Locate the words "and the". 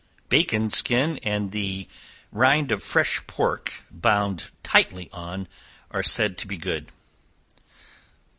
1.21-1.87